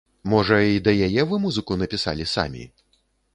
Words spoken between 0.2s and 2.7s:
Можа, і да яе вы музыку напісалі самі?